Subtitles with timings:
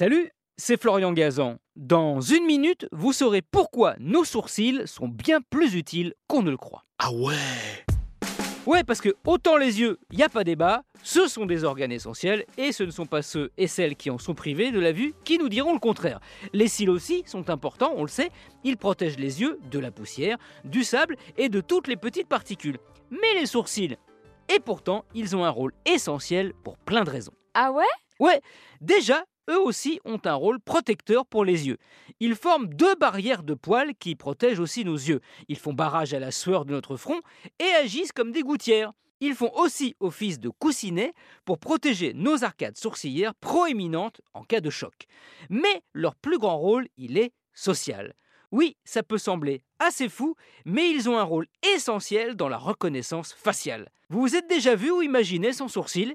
[0.00, 1.56] Salut, c'est Florian Gazan.
[1.74, 6.56] Dans une minute, vous saurez pourquoi nos sourcils sont bien plus utiles qu'on ne le
[6.56, 6.84] croit.
[7.00, 7.34] Ah ouais?
[8.64, 11.90] Ouais, parce que autant les yeux, il n'y a pas débat, ce sont des organes
[11.90, 14.92] essentiels et ce ne sont pas ceux et celles qui en sont privés de la
[14.92, 16.20] vue qui nous diront le contraire.
[16.52, 18.30] Les cils aussi sont importants, on le sait,
[18.62, 22.78] ils protègent les yeux de la poussière, du sable et de toutes les petites particules.
[23.10, 23.96] Mais les sourcils,
[24.48, 27.34] et pourtant, ils ont un rôle essentiel pour plein de raisons.
[27.54, 27.82] Ah ouais?
[28.20, 28.40] Ouais,
[28.80, 31.78] déjà, eux aussi ont un rôle protecteur pour les yeux.
[32.20, 35.20] Ils forment deux barrières de poils qui protègent aussi nos yeux.
[35.48, 37.20] Ils font barrage à la sueur de notre front
[37.58, 38.92] et agissent comme des gouttières.
[39.20, 41.12] Ils font aussi office de coussinets
[41.44, 44.94] pour protéger nos arcades sourcilières proéminentes en cas de choc.
[45.50, 48.14] Mais leur plus grand rôle, il est social.
[48.50, 50.34] Oui, ça peut sembler assez fou,
[50.64, 53.90] mais ils ont un rôle essentiel dans la reconnaissance faciale.
[54.08, 56.14] Vous vous êtes déjà vu ou imaginé sans sourcil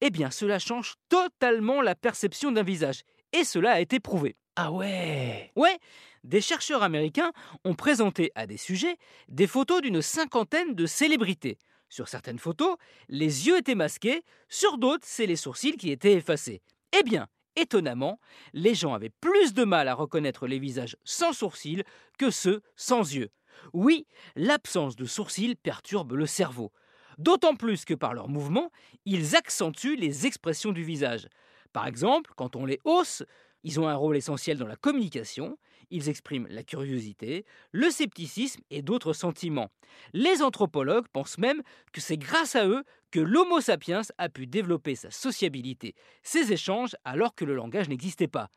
[0.00, 3.02] eh bien cela change totalement la perception d'un visage.
[3.32, 4.36] Et cela a été prouvé.
[4.56, 5.78] Ah ouais Ouais,
[6.24, 7.32] des chercheurs américains
[7.64, 8.96] ont présenté à des sujets
[9.28, 11.58] des photos d'une cinquantaine de célébrités.
[11.88, 12.76] Sur certaines photos,
[13.08, 16.60] les yeux étaient masqués, sur d'autres, c'est les sourcils qui étaient effacés.
[16.98, 18.18] Eh bien, étonnamment,
[18.52, 21.84] les gens avaient plus de mal à reconnaître les visages sans sourcils
[22.18, 23.30] que ceux sans yeux.
[23.72, 26.72] Oui, l'absence de sourcils perturbe le cerveau.
[27.18, 28.70] D'autant plus que par leurs mouvements,
[29.04, 31.28] ils accentuent les expressions du visage.
[31.72, 33.24] Par exemple, quand on les hausse,
[33.64, 35.58] ils ont un rôle essentiel dans la communication,
[35.90, 39.70] ils expriment la curiosité, le scepticisme et d'autres sentiments.
[40.12, 44.94] Les anthropologues pensent même que c'est grâce à eux que l'Homo sapiens a pu développer
[44.94, 48.48] sa sociabilité, ses échanges alors que le langage n'existait pas.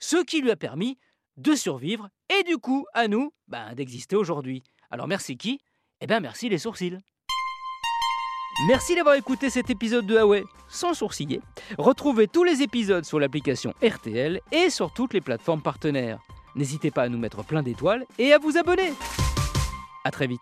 [0.00, 0.98] Ce qui lui a permis
[1.36, 4.64] de survivre et du coup à nous ben, d'exister aujourd'hui.
[4.90, 5.60] Alors merci qui
[6.00, 6.98] Eh bien merci les sourcils.
[8.66, 11.40] Merci d'avoir écouté cet épisode de Huawei sans sourciller.
[11.78, 16.18] Retrouvez tous les épisodes sur l'application RTL et sur toutes les plateformes partenaires.
[16.56, 18.92] N'hésitez pas à nous mettre plein d'étoiles et à vous abonner.
[20.04, 20.40] A très vite.